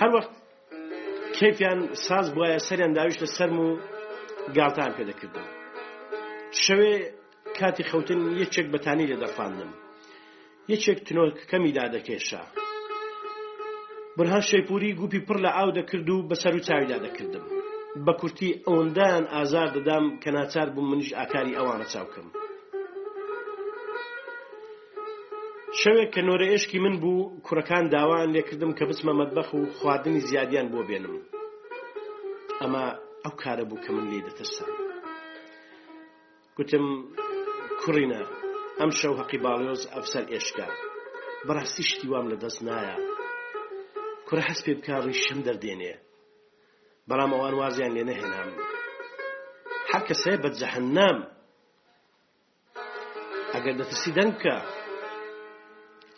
هەر 0.00 0.10
وەخت 0.16 0.32
کێفیان 1.38 1.78
ساز 2.06 2.26
بواە 2.34 2.58
سەریان 2.68 2.92
داویشتە 2.96 3.26
سرم 3.36 3.58
و 3.66 3.68
گالتان 4.56 4.92
پێدەکردم 4.98 5.46
شەوێ 6.62 6.92
کاتی 7.58 7.84
خەوتن 7.90 8.20
یەکێک 8.42 8.66
بەتانی 8.74 9.06
لێ 9.10 9.16
دەخواندم 9.24 9.72
یەکێک 10.72 10.98
تنۆکەمی 11.06 11.74
دادەکێشە 11.78 12.42
برهان 14.18 14.42
شەپوری 14.50 14.90
گوپی 15.00 15.20
پڕ 15.28 15.38
لە 15.44 15.50
ئاو 15.58 15.70
دەکرد 15.78 16.08
و 16.10 16.16
بەسەر 16.30 16.54
و 16.56 16.60
چاویدا 16.68 16.98
دەکردم 17.06 17.44
بە 18.06 18.12
کورتی 18.20 18.50
ئەوەندان 18.66 19.24
ئازار 19.36 19.68
دەدام 19.76 20.04
کە 20.22 20.30
ناچار 20.36 20.68
بووم 20.74 20.86
منیش 20.90 21.10
ئاکاری 21.18 21.56
ئەوانە 21.58 21.86
چاوکەم 21.92 22.28
شەوێک 25.80 26.08
کە 26.14 26.20
نۆرە 26.26 26.46
ئێشکی 26.52 26.78
من 26.84 26.94
بوو 27.02 27.30
کوڕەکان 27.46 27.84
داوان 27.94 28.28
لێکردم 28.36 28.72
کە 28.78 28.84
بچمە 28.88 29.12
مەدبەخ 29.20 29.48
و 29.54 29.70
خواردنی 29.76 30.20
زیادیان 30.30 30.66
بۆ 30.72 30.80
بێنم 30.88 31.16
ئەمە 32.60 32.84
ئەو 33.24 33.34
کارە 33.42 33.64
بوو 33.68 33.82
کە 33.84 33.90
من 33.94 34.06
لێ 34.10 34.20
دەترسان 34.26 34.70
گوتم 36.56 36.86
کوڕینە 37.80 38.22
ئەم 38.80 38.90
شەو 38.98 39.14
حەقی 39.20 39.38
باڵۆز 39.44 39.82
ئەفسەر 39.94 40.24
ئێشکە 40.32 40.66
بەڕاستی 41.46 41.82
شتی 41.90 42.06
وام 42.12 42.26
لە 42.32 42.36
دەست 42.42 42.62
نایە 42.68 42.96
کوڕە 44.28 44.42
هەست 44.50 44.62
پێ 44.66 44.72
بکە 44.78 44.94
ڕووی 45.04 45.20
شم 45.24 45.40
دەردێنێ 45.46 45.94
بەڵام 47.08 47.30
ئەوان 47.36 47.54
وازیان 47.60 47.92
لێ 47.96 48.04
نەهێنان 48.10 48.50
هەر 49.92 50.02
کەسێ 50.08 50.34
بە 50.42 50.48
جەهەنەم 50.60 51.18
ئەگەر 53.54 53.74
دەترسی 53.80 54.12
دەنگ 54.16 54.32
بکە 54.38 54.56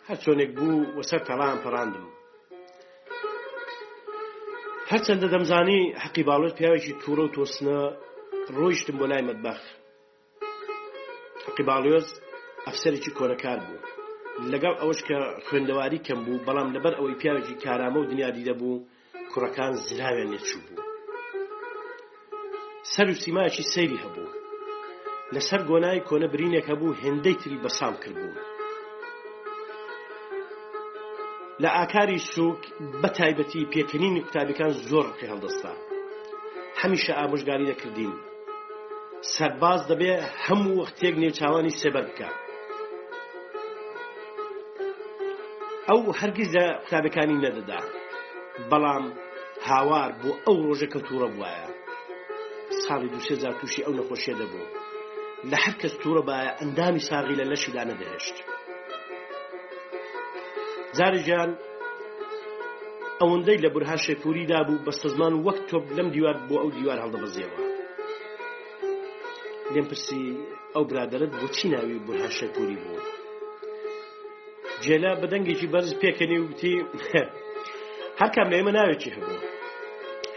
هەر 0.07 0.17
چۆنێک 0.23 0.51
بوو 0.57 0.89
وەسەر 0.97 1.21
تەڵان 1.27 1.57
پەڕاندم 1.65 2.07
هەرچەندە 4.91 5.27
دەمزانی 5.33 5.79
حەقی 6.03 6.23
باڵۆت 6.27 6.53
پیاوێکی 6.57 6.93
تووڕە 7.01 7.23
و 7.25 7.33
تۆسنە 7.35 7.79
ڕۆیشتم 8.57 8.95
بۆ 8.99 9.05
لای 9.11 9.23
مەدبەخ 9.29 9.61
حەقی 11.45 11.63
باڵۆز 11.69 12.07
ئەفسەرێکی 12.67 13.15
کۆنەکار 13.17 13.59
بوو 13.67 13.81
لەگەڵ 14.49 14.73
ئەوش 14.81 14.99
کە 15.07 15.19
خوێندەواری 15.45 16.03
کەم 16.07 16.19
بوو 16.25 16.43
بەڵام 16.47 16.67
لەبەر 16.75 16.93
ئەوەی 16.97 17.19
پیاوێکی 17.21 17.59
کارامە 17.63 17.97
و 18.01 18.09
دنیادی 18.11 18.45
دەبوو 18.49 18.83
کوڕەکان 19.31 19.73
زراوێن 19.87 20.29
نەچوو 20.35 20.61
بوو 20.67 20.85
سەر 22.93 23.07
و 23.11 23.19
سیمایکی 23.23 23.69
سەیری 23.73 24.01
هەبوو 24.03 24.33
لەسەر 25.35 25.61
گۆنای 25.69 26.05
کۆنە 26.09 26.27
برینێک 26.33 26.65
هەبوو 26.71 26.97
هێندەی 27.01 27.35
تری 27.41 27.61
بەسام 27.65 27.95
کردبوو 28.03 28.41
لە 31.63 31.69
ئاکاری 31.77 32.19
سووک 32.33 32.61
بە 33.01 33.09
تایبەتی 33.17 33.69
پێکردنی 33.73 34.23
قوتابەکان 34.25 34.71
زۆر 34.89 35.05
ڕقی 35.11 35.29
هەڵدەستا 35.31 35.73
هەمیشە 36.81 37.13
ئامۆژگاری 37.19 37.69
دەکردین 37.71 38.13
سەرباز 39.35 39.81
دەبێ 39.91 40.11
هەموو 40.45 40.77
وەختێک 40.79 41.15
نێوچوانی 41.21 41.77
سێبەر 41.81 42.05
بکات 42.09 42.40
ئەو 45.89 45.99
هەرگیز 46.21 46.49
لە 46.55 46.65
قوتابەکانی 46.83 47.41
نەدەدا 47.45 47.79
بەڵام 48.71 49.05
هاوار 49.67 50.09
بۆ 50.21 50.29
ئەو 50.45 50.57
ڕۆژە 50.67 50.87
کە 50.93 50.99
تووڕە 51.07 51.29
بواە 51.35 51.61
ساڵی 52.83 53.09
دوسێزار 53.13 53.53
تووشی 53.59 53.85
ئەو 53.85 53.93
نەخۆشیە 53.99 54.35
دەبوو 54.41 54.69
لە 55.51 55.57
هەر 55.63 55.75
کەس 55.81 55.93
تووڕە 56.01 56.21
باە 56.29 56.45
ئەندامی 56.59 57.01
ساغی 57.09 57.39
لە 57.41 57.45
لەشیدا 57.51 57.83
نەدەهێشت 57.91 58.35
جارجان 60.97 61.49
ئەوەندەی 63.21 63.61
لە 63.63 63.69
برها 63.75 63.97
شێپوریدا 64.05 64.59
بوو 64.67 64.83
بەستە 64.85 65.07
زمان 65.15 65.33
وەک 65.45 65.57
تۆپ 65.69 65.85
لەم 65.97 66.07
دیوار 66.15 66.37
بۆ 66.47 66.55
ئەو 66.61 66.69
دیوار 66.77 66.97
هەڵدەبەزیەوە 67.03 67.57
لێم 69.73 69.85
پرسی 69.89 70.23
ئەو 70.73 70.83
برادرت 70.89 71.31
بۆچی 71.39 71.67
ناوی 71.73 71.99
برها 72.07 72.29
شێپوری 72.39 72.79
بوو 72.83 72.99
جێلا 74.85 75.11
بەدەنگێکی 75.21 75.67
بەرز 75.73 75.91
پێکەنی 76.01 76.39
وتی 76.47 76.75
هەرکە 78.21 78.41
ئێمە 78.57 78.71
ناوێکی 78.77 79.11
هەبوو 79.17 79.39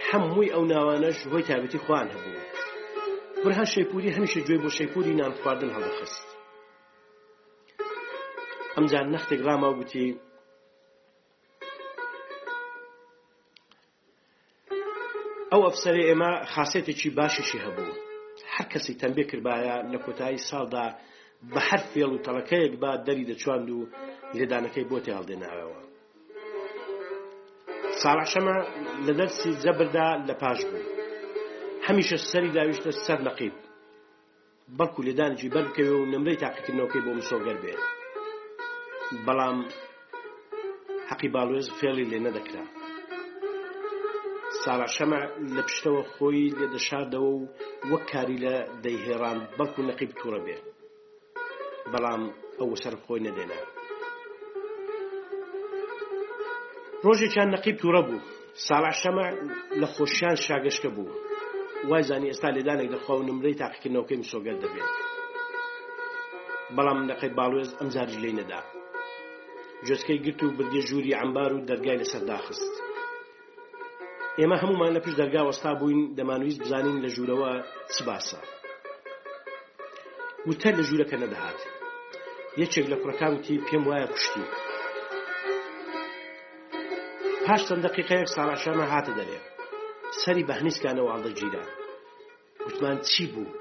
هەمووی 0.09 0.53
ئەو 0.55 0.65
ناوانەش 0.73 1.19
هۆی 1.33 1.47
تابەتی 1.51 1.81
خوان 1.85 2.07
هەبوو 2.15 2.43
برها 3.43 3.65
شەپوری 3.75 4.15
هەمیشە 4.17 4.41
گوێ 4.47 4.57
بۆ 4.63 4.69
شەپوری 4.79 5.19
نان 5.21 5.33
خواردن 5.41 5.71
هەڵەخست 5.77 6.27
ئەمجان 8.77 9.07
نەختێک 9.15 9.41
ڕاما 9.47 9.71
گوتی 9.79 10.09
ئەو 15.53 15.61
ئەفسەر 15.67 15.97
ئێمە 16.09 16.31
خاصێتێکی 16.53 17.11
باشیشی 17.19 17.63
هەبوو 17.65 17.99
هەر 18.55 18.67
کەسی 18.73 18.95
تەمبێ 19.01 19.25
کردباە 19.31 19.77
لە 19.93 19.99
کۆتایی 20.05 20.45
ساڵدا 20.49 20.87
بە 21.53 21.61
هەر 21.69 21.83
فێڵ 21.93 22.11
و 22.15 22.23
تەڵەکەیەک 22.27 22.73
با 22.83 22.91
دەری 23.07 23.29
دەچواند 23.31 23.69
و 23.71 23.79
لێدانەکەی 24.39 24.87
بۆ 24.91 24.97
تێڵدێناوەوە 25.07 25.79
ساڵعشەمە 28.03 28.57
لە 29.07 29.13
دەرسی 29.19 29.51
جەبردا 29.63 30.09
لە 30.29 30.35
پاش 30.43 30.61
بوو 30.71 30.91
هەمیشە 31.87 32.17
سەری 32.31 32.55
داویشتە 32.57 32.91
سەر 33.07 33.19
نەقیب 33.27 33.57
بەڵکو 34.79 35.01
لێدانجی 35.07 35.53
بەرکەوێ 35.57 35.95
و 35.97 36.11
نمرەی 36.13 36.41
تاقیکردنەوەکەی 36.43 37.05
بۆ 37.05 37.13
مسۆگەر 37.19 37.59
بێ 37.65 37.75
بەڵام 39.27 39.59
حەقی 41.09 41.29
باڵێز 41.35 41.67
فێڵی 41.79 42.09
لێ 42.11 42.19
نەدەکرا 42.27 42.65
ساڵعشەمە 44.63 45.21
لە 45.55 45.63
پشتەوە 45.67 46.03
خۆی 46.13 46.53
لێدەشاردەوە 46.59 47.31
و 47.39 47.49
وەک 47.91 48.03
کاری 48.13 48.39
لە 48.45 48.55
دەیهێران 48.85 49.39
بەڵکو 49.59 49.81
نەقیب 49.89 50.13
تووڕە 50.21 50.41
بێت 50.47 50.65
بەڵام 51.93 52.23
ئەو 52.59 52.71
سەر 52.83 52.95
خۆی 53.05 53.25
نەدێنا 53.27 53.59
ڕۆژێکیان 57.05 57.49
نەقیب 57.55 57.77
تووڕە 57.81 58.03
بوو 58.07 58.27
ساڵح 58.67 58.95
شەمە 59.03 59.27
لە 59.81 59.87
خۆشیان 59.95 60.37
شاگەشتە 60.47 60.89
بوو 60.97 61.15
وای 61.89 62.03
زانی 62.09 62.31
ئێستا 62.31 62.49
لێدانێک 62.57 62.89
لەخوا 62.95 63.15
و 63.19 63.27
نمرەی 63.29 63.59
تاقیکردنەوەکەی 63.63 64.29
سۆگەر 64.33 64.57
دەبێت 64.65 64.91
بەڵام 66.77 66.99
نەقەی 67.11 67.33
باڵێز 67.39 67.71
ئەم 67.79 67.89
زارج 67.95 68.15
لی 68.25 68.33
نەدا 68.39 68.61
جۆستکەی 69.87 70.19
گرت 70.25 70.41
و 70.43 70.55
بردێ 70.57 70.81
ژووری 70.89 71.17
ئەمبار 71.21 71.51
و 71.55 71.65
دەرگای 71.69 72.01
لەسەر 72.03 72.23
داخست 72.33 72.73
ئێمە 74.39 74.57
هەمومان 74.63 74.93
لە 74.97 75.01
پشت 75.05 75.17
دەرگا 75.21 75.43
وەستا 75.49 75.71
بووین 75.81 76.01
دەمانویست 76.19 76.61
بزانین 76.63 76.97
لە 77.05 77.09
ژوورەوە 77.17 77.53
چ 77.95 77.97
باسە 78.09 78.41
وتە 80.51 80.71
لە 80.79 80.83
ژوورەکە 80.89 81.17
نەدەهات 81.25 81.61
یەکێک 82.63 82.87
لە 82.93 82.97
کوڕەکان 83.03 83.33
وتی 83.35 83.57
پێم 83.67 83.85
وایە 83.89 84.07
کوشتی 84.15 84.45
پاش 87.47 87.61
چەند 87.69 87.83
دقیقەیەک 87.87 88.29
ساڵاشەمە 88.37 88.85
هاتە 88.93 89.13
دەرێ 89.19 89.39
سەری 90.23 90.47
بە 90.49 90.55
هەنیسکانەوە 90.61 91.11
ئاڵدەگیران 91.11 91.69
وتمان 92.67 92.99
چی 93.11 93.25
بوو 93.33 93.55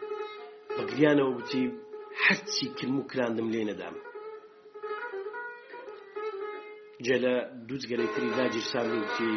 بە 0.75 0.84
گریانەوە 0.89 1.32
وتی 1.38 1.65
هەرچی 2.25 2.65
کرم 2.77 2.95
و 2.97 3.08
کراندم 3.10 3.47
لێ 3.53 3.62
نەدام 3.69 3.95
جێ 7.06 7.17
لە 7.25 7.34
دووجگەرەی 7.67 8.10
تری 8.13 8.29
داگیرسان 8.39 8.88
وتی 9.01 9.32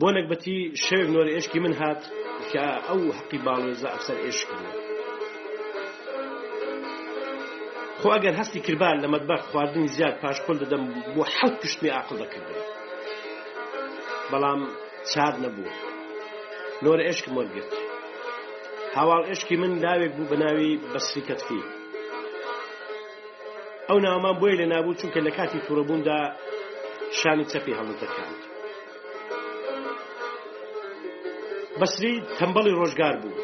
بۆ 0.00 0.08
نەکبەتی 0.16 0.56
شەوێک 0.84 1.08
نۆرە 1.14 1.30
ئێشکی 1.36 1.60
من 1.64 1.74
هات 1.80 2.02
کە 2.50 2.64
ئەو 2.88 3.02
حەقی 3.16 3.38
باڵێزە 3.46 3.88
ئەفسەر 3.94 4.18
ئێشکردن 4.24 4.66
خۆ 8.02 8.08
ئەگەر 8.14 8.34
هەستی 8.40 8.60
کردبان 8.66 8.96
لە 9.04 9.08
مەدبەر 9.14 9.40
خواردنی 9.48 9.92
زیاد 9.96 10.14
پاشکۆل 10.24 10.56
دەدەم 10.62 10.82
بۆ 11.14 11.22
حەوت 11.36 11.54
پشتنی 11.62 11.90
ئاقل 11.96 12.16
دەکردن 12.22 12.56
بەڵام 14.30 14.60
چار 15.12 15.34
نەبوو 15.44 15.72
لۆرە 16.84 17.04
ئێشک 17.08 17.26
مۆرگرت 17.34 17.72
هاواڵ 18.96 19.24
ئێشکی 19.30 19.56
من 19.62 19.72
لاوێک 19.84 20.12
بوو 20.16 20.28
بە 20.30 20.36
ناوی 20.42 20.72
بەسریکەتفی 20.92 21.62
ئەو 23.88 23.98
ناومان 24.06 24.36
بۆی 24.40 24.58
لە 24.60 24.66
نابوو 24.72 24.98
چونکە 25.00 25.20
لە 25.26 25.30
کاتی 25.38 25.60
تووڕەبووندا 25.66 26.20
شانی 27.20 27.46
چەپی 27.52 27.76
هەڵت 27.78 27.98
دەکاند 28.04 28.38
بەسری 31.80 32.12
تەمبەڵی 32.38 32.74
ڕۆژگار 32.80 33.14
بوو 33.22 33.38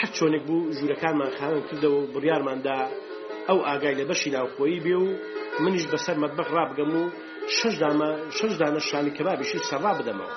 هەر 0.00 0.10
چۆنێک 0.16 0.42
بوو 0.48 0.72
ژوورەکانمان 0.76 1.30
خاوێن 1.38 1.62
کردەوە 1.68 1.90
و 1.98 2.10
بڕیارماندا 2.12 2.78
ئەو 3.48 3.58
ئاگای 3.68 3.96
لە 4.00 4.04
بەشی 4.10 4.30
ناوخۆیی 4.36 4.82
بێ 4.84 4.96
و 5.04 5.08
منیش 5.64 5.84
بەسەر 5.92 6.16
مەبەق 6.22 6.48
ڕابگەم 6.56 6.92
و 7.00 7.02
شش 8.48 8.54
دانە 8.60 8.78
شانی 8.88 9.14
کەبابیشی 9.16 9.64
سەڕا 9.68 9.92
بدەمەوە 9.98 10.36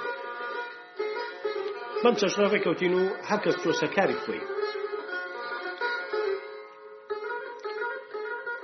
بەم 2.03 2.15
چەشنەڕێ 2.21 2.59
کەوتین 2.65 2.93
و 2.99 3.03
هەرکەس 3.29 3.57
تۆسەکاری 3.63 4.17
خۆی 4.23 4.41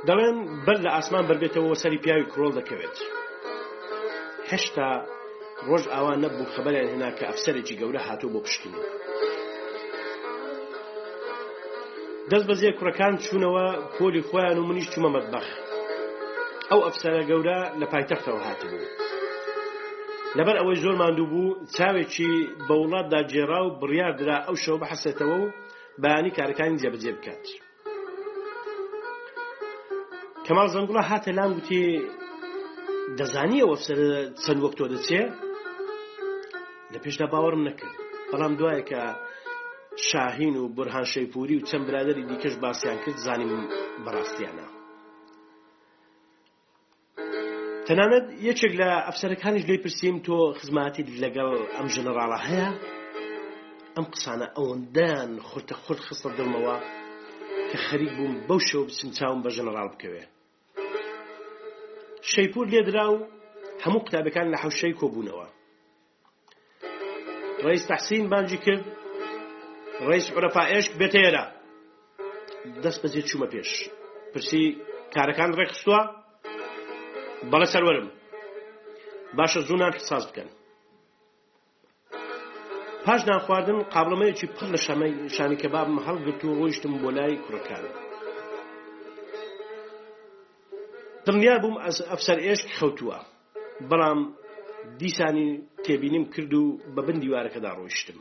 دەڵێن 0.08 0.38
بەر 0.66 0.78
لە 0.86 0.90
ئاسمان 0.96 1.24
بربێتەوە 1.30 1.76
سەری 1.84 2.00
پیاوی 2.04 2.30
کڕۆڵ 2.32 2.52
دەکەوێت 2.60 2.98
هێشتا 4.50 4.90
ڕۆژ 5.68 5.84
ئاوا 5.94 6.14
نەبوو 6.24 6.52
خەبەریان 6.54 6.90
هێنا 6.92 7.10
کە 7.18 7.24
ئەفسەرێکی 7.30 7.80
گەورە 7.82 8.02
هاتوو 8.08 8.34
بۆ 8.34 8.40
پشکنی 8.46 8.82
دەست 12.32 12.46
بەزیێ 12.50 12.72
کوڕەکان 12.80 13.14
چوونەوە 13.26 13.66
پۆلی 13.98 14.22
خۆیان 14.30 14.58
و 14.60 14.68
منیش 14.70 14.88
چوومە 14.94 15.12
مەدبەخ 15.16 15.48
ئەو 16.70 16.80
ئەفسانە 16.86 17.22
گەورە 17.30 17.60
لە 17.80 17.86
پایتەختەوە 17.92 18.42
هاتبوو 18.48 18.90
لەبەر 20.38 20.56
ئەوەی 20.60 20.82
زۆر 20.84 20.96
ماندوو 21.02 21.30
بوو 21.32 21.56
چاوێکی 21.76 22.34
بە 22.68 22.74
وڵاتدا 22.82 23.20
جێرا 23.32 23.62
و 23.64 23.76
بڕیار 23.82 24.14
درا 24.20 24.38
ئەو 24.48 24.56
شەو 24.64 24.78
بەحەسێتەوە 24.82 25.38
و 25.42 25.52
بەیانی 26.02 26.36
کارەکانی 26.38 26.80
جێبەجێ 26.82 27.12
بکات 27.18 27.44
کەمال 30.46 30.70
زەنگوڵە 30.74 31.04
هاتە 31.12 31.32
لام 31.38 31.52
گوتی 31.58 31.84
دەزانی 33.20 33.60
ئەوە 33.64 33.78
چەند 34.44 34.60
وەک 34.66 34.74
تۆ 34.80 34.86
دەچێ 34.94 35.22
لە 36.94 36.98
پێشدا 37.04 37.26
باوەڕم 37.34 37.62
نەکرد 37.68 37.96
بەڵام 38.32 38.54
دوایە 38.60 38.84
کە 38.90 39.02
شاهین 39.96 40.56
و 40.56 40.68
برهان 40.68 41.06
شەیپوری 41.06 41.56
و 41.56 41.60
چەند 41.66 41.86
برادری 41.88 42.24
دیکەش 42.30 42.56
باسییان 42.66 42.98
کرد 43.06 43.18
زانیم 43.26 43.52
بەڕاستیانە 44.06 44.68
تەنانەت 47.88 48.26
یەکێک 48.50 48.74
لە 48.82 48.90
ئەفسەرەکانیش 49.08 49.64
لێ 49.70 49.76
پرسییم 49.86 50.18
تۆ 50.26 50.36
خزمەتی 50.60 51.04
لەگەڵ 51.24 51.50
ئەم 51.78 51.88
ژەنەراڵە 51.96 52.40
هەیە 52.48 52.70
ئەم 53.96 54.06
قسانە 54.14 54.48
ئەوەندان 54.58 55.32
خورتە 55.48 55.76
خورد 55.84 56.02
خستە 56.08 56.30
دڵمەوە 56.38 56.78
کە 57.70 57.78
خەریک 57.88 58.12
بووم 58.18 58.34
بەو 58.48 58.60
شەو 58.68 58.84
بچم 58.88 59.10
چاوم 59.18 59.40
بە 59.46 59.50
ژەنەراڵ 59.56 59.88
بکەوێ 59.94 60.24
شەیپور 62.32 62.66
لێدرا 62.74 63.06
و 63.14 63.18
هەموو 63.84 64.04
قوتابەکان 64.06 64.48
لە 64.54 64.58
حوشەی 64.64 64.98
کۆبوونەوە 65.00 65.48
ڕئیس 67.66 67.84
تەحسین 67.92 68.26
بانجی 68.32 68.58
کرد 68.66 68.86
ڕیس 70.10 70.26
عرەفائش 70.38 70.86
بێتێرە 71.00 71.44
دەست 72.84 73.00
بەزی 73.04 73.22
چوومە 73.30 73.48
پێش 73.54 73.70
پرسی 74.34 74.66
کارەکان 75.16 75.52
ڕێکخستووە 75.60 76.00
بەڵە 77.52 77.68
سەرەرم 77.74 78.08
باشە 79.38 79.62
زوونان 79.68 79.94
ساز 80.10 80.24
بکەن 80.30 80.50
پاش 83.06 83.22
ناخواردن 83.32 83.80
قابلمەیەکی 83.94 84.52
پڕ 84.56 84.68
لە 84.74 84.80
شانی 85.36 85.60
کەبابم 85.62 85.98
هەڵگرت 86.06 86.42
و 86.44 86.56
ڕۆیشتم 86.60 86.94
بۆ 87.02 87.10
لای 87.18 87.42
کوڕەکان 87.46 87.84
دڵنیا 91.26 91.56
بووم 91.64 91.76
ئەفسەر 92.12 92.38
ئێشک 92.46 92.68
خەوتووە 92.80 93.20
بەڵام 93.90 94.20
دیسانی 95.02 95.50
تێبینیم 95.86 96.26
کرد 96.34 96.54
و 96.60 96.64
بە 96.96 97.02
بن 97.08 97.18
دیوارەکەدا 97.24 97.72
ڕۆیشتم 97.80 98.20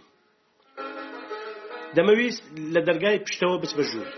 دەمەویست 1.96 2.44
لە 2.74 2.81
دەرگای 2.88 3.18
پشتەوە 3.26 3.57
بچ 3.62 3.72
بە 3.78 3.85
ژوور 3.90 4.11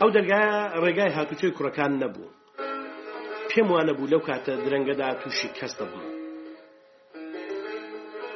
ئەو 0.00 0.10
دەرگایە 0.16 0.54
ڕێگای 0.84 1.14
هاتوچۆی 1.16 1.54
کوڕەکان 1.56 1.92
نەبوو 2.02 2.32
پێم 3.50 3.66
وانە 3.72 3.92
بوو 3.96 4.10
لەو 4.12 4.22
کاتە 4.28 4.52
درەنگەدا 4.64 5.08
تووشی 5.20 5.54
کەستە 5.58 5.84
بوو 5.90 6.10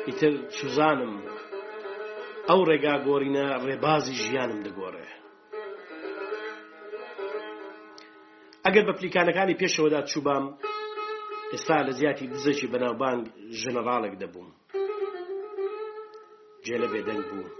ئیتر 0.08 0.32
سوزانم 0.58 1.14
ئەو 2.50 2.60
ڕێگا 2.68 2.94
گۆرینە 3.06 3.46
ڕێبازی 3.66 4.18
ژیانم 4.22 4.60
دەگۆڕێ 4.66 5.08
ئەگەر 8.64 8.84
بە 8.88 8.92
پلیکانەکانی 8.98 9.58
پێشەوەدا 9.60 10.00
چوبام 10.12 10.44
ئێستا 11.52 11.78
لە 11.88 11.92
زیاتی 11.98 12.30
دزەکی 12.32 12.68
بەناوبانگ 12.72 13.22
ژەنەڕالێک 13.60 14.14
دەبووم 14.22 14.50
جلبیدن 16.62 17.12
بدن 17.16 17.22
بود 17.30 17.57